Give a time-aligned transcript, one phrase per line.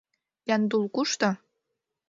[0.53, 1.31] Яндул кушто?